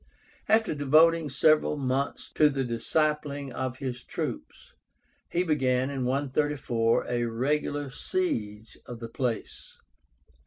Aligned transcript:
After 0.49 0.73
devoting 0.73 1.29
several 1.29 1.77
months 1.77 2.31
to 2.33 2.49
the 2.49 2.63
disciplining 2.63 3.53
of 3.53 3.77
his 3.77 4.01
troops, 4.03 4.73
he 5.29 5.43
began 5.43 5.89
(134) 6.05 7.05
a 7.07 7.25
regular 7.25 7.91
siege 7.91 8.79
of 8.87 8.99
the 8.99 9.07
place. 9.09 9.77